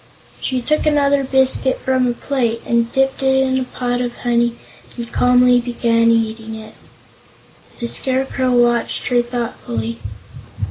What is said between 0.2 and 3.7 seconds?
She took another biscuit from a plate and dipped it in a